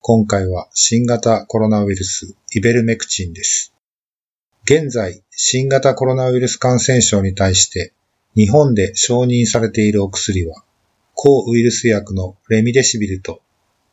[0.00, 3.74] 今回は新型コロナウイルス、イベルメクチンです。
[4.64, 7.92] 現在、新型コロナウイルス感染症に対して、
[8.34, 10.62] 日本で承認されているお薬は、
[11.14, 13.42] 抗ウイルス薬のレミデシビルと、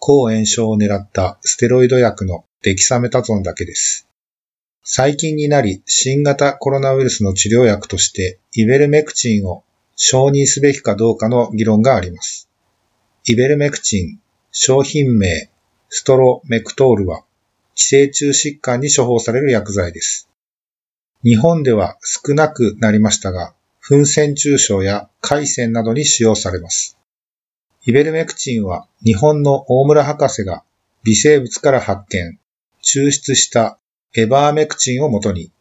[0.00, 4.08] 抗炎症を狙ったステロイド薬のデキサメタゾンだけです。
[4.82, 9.62] 最近になり、新型コロナウイルスの治療薬として、イベルメクチンを
[9.94, 12.48] 承認すべきかどうかの議論があります。
[13.24, 14.18] イベルメクチン、
[14.50, 15.51] 商品名、
[15.94, 17.22] ストロメクトールは、
[17.74, 20.26] 寄生虫疾患に処方される薬剤です。
[21.22, 23.52] 日本では少なくなりましたが、
[23.86, 26.96] 噴線虫症や海鮮などに使用されます。
[27.84, 30.64] イベルメクチンは日本の大村博士が
[31.04, 32.38] 微生物から発見、
[32.82, 33.78] 抽出した
[34.14, 35.52] エバーメクチンをもとに、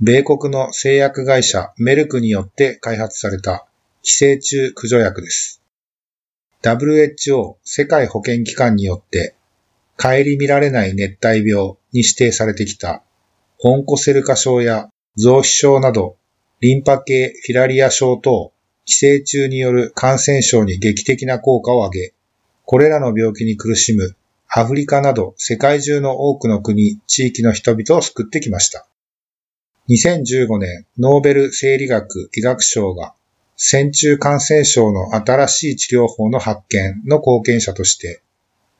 [0.00, 3.68] 米国の製薬会社メルクによって開発された
[4.02, 5.62] 寄生虫駆除薬です。
[6.64, 9.36] WHO 世界保健機関によって、
[9.96, 13.02] 顧みられない熱帯病に指定されてきた、
[13.60, 16.16] オンコセル化症や増肥症など、
[16.60, 18.52] リンパ系フィラリア症等、
[18.84, 22.14] 寄生虫による感染症に劇的な効果を上げ、
[22.64, 24.16] これらの病気に苦しむ
[24.48, 28.86] アフリカなど世界中の多くの国、地域の人々を救ってきました。
[29.88, 33.14] 2015年、ノーベル生理学医学賞が、
[33.56, 38.22] 線虫感染症の新しい治療法の発見の貢献者として、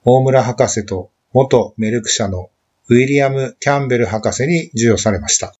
[0.08, 2.48] 大村博士と元メルク社の
[2.88, 5.56] ウィリアム・キャンベル博士に授与されました。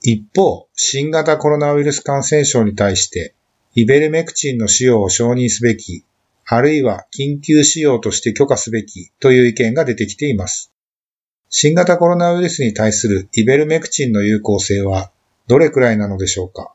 [0.00, 3.34] 一方、新型コロナウイルス感染症に対して、
[3.74, 6.06] イベルメクチンの使用を承認すべき
[6.46, 10.72] あるいは緊急使用として許可すべきという意見が出てきています。
[11.50, 15.12] 新型コロナウイルスに対するイベルメクチンの有効性は
[15.46, 16.74] どれくらいなのでしょうか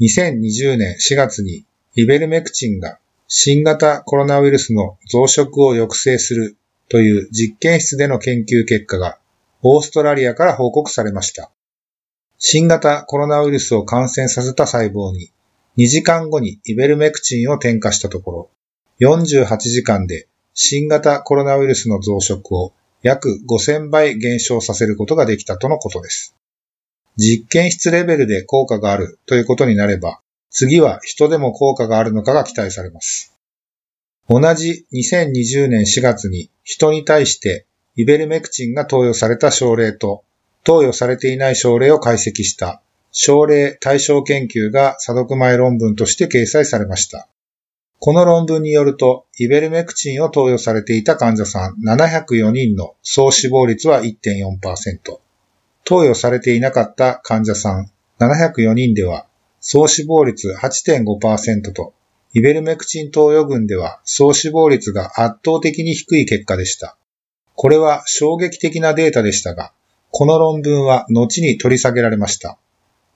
[0.00, 2.98] ?2020 年4月にイベルメクチンが
[3.30, 6.56] 新型コロナウイルスの増殖を抑制する
[6.88, 9.18] という実験室での研究結果が
[9.62, 11.50] オーストラリアから報告されました。
[12.38, 15.30] 新型コロナウイルスを感染させた細胞に
[15.76, 18.50] 2時間後にイベルメクチンを添加したところ、
[19.00, 22.72] 48時間で新型コロナウイルスの増殖を
[23.02, 26.34] 約5000倍減少させることができたとのことです。
[27.18, 33.34] 実験室レベルで効果があるということになれば、次は人でも効果があるのかが期待されます。
[34.28, 37.66] 同じ2020年4月に人に対して
[37.96, 40.24] イベルメクチンが投与された症例と
[40.64, 42.82] 投与されていない症例を解析した
[43.12, 47.28] 症例対象研究が査読前論文として掲載されました。
[48.00, 55.18] この論文によると、イベルメクチンを投与されていた患者さん704人の総死亡率は1.4%。
[55.84, 59.26] 投与されていなかった患者さん704人では、
[59.60, 61.94] 総死亡率8.5%と、
[62.34, 66.96] イベルメクチン投与群では総死亡率が圧倒的に低い結果でした。
[67.54, 69.72] これは衝撃的なデータでしたが、
[70.10, 72.58] この論文は後に取り下げられました。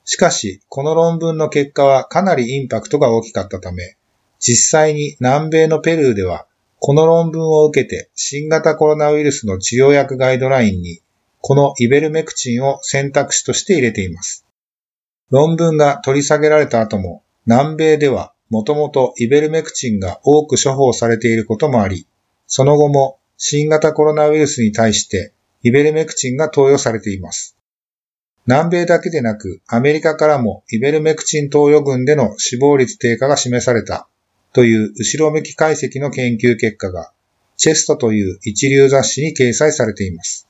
[0.05, 3.97] しかし、この論文の結果はかなりインパクトが大きかったため、
[4.41, 6.47] 実際に南米のペルーでは、
[6.81, 11.01] この論文を受けて新型コロナウイルスの治療薬ガイドラインに、
[11.41, 14.45] このイベルメクチンを選択肢として入れています。
[15.33, 22.07] 論文が取り下げられた後も、南米ではもともとイベルメクチンが多く処方されていることもあり、
[22.47, 25.33] その後も新型コロナウイルスに対して
[25.63, 27.57] イベルメクチンが投与されています。
[28.47, 34.09] 南米だけでなく、アメリカからもイベルメクチン投与群での死亡率低下が示された
[34.53, 37.11] という後ろ向き解析の研究結果が、
[37.57, 40.47] チェストという一流雑誌に掲載されています。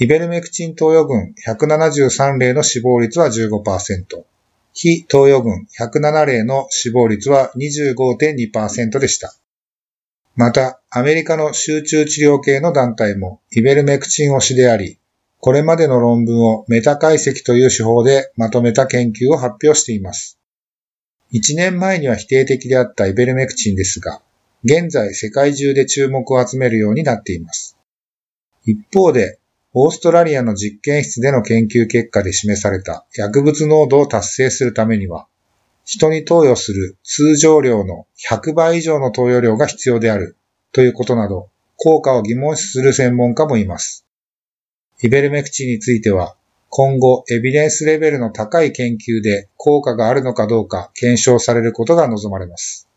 [0.00, 4.24] イベルメクチン投与群173例の死亡率は15%、
[4.72, 9.36] 非投与群107例の死亡率は25.2%でした。
[10.34, 14.98] また、アメリカの集中治療系の団体もイベルメクチン推しであり、
[15.38, 20.40] これまでの論文をメタ解析という手法でまとめた研究を発表しています。
[21.32, 24.22] 1年前には否定的であったイベルメクチンですが、
[24.64, 27.76] 現在世界中で注目を集めるようになっています。
[28.64, 29.38] 一方で、
[29.76, 35.26] オーストラリアの実験室での研究結果で示された薬物濃度を達成するためには、
[35.84, 40.36] 人に投与する通常量の100倍以上の投与量が必要である
[40.70, 44.06] ということなど、効果を疑問視する専門家もいます。
[45.02, 46.36] イベルメクチンについては、
[46.68, 52.88] 今後エビデンスレベルの高い研究で効果があるのかどうか検証されることが望まれます。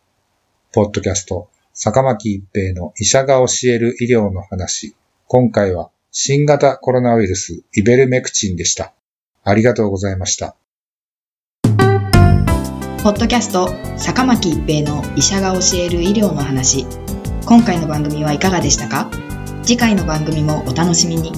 [0.72, 4.96] ポッドキャスト、坂巻一平の医者が教える医療の話。
[5.28, 8.96] 今回は新型コロナウイルスイベルメクチンでした。
[9.44, 10.56] ありがとうございました。
[13.04, 16.88] ポッドキャスト坂巻一平の医者が教える医療の話。
[17.46, 19.12] 今回の番組はいかがでしたか？
[19.62, 21.32] 次回の番組もお楽しみに。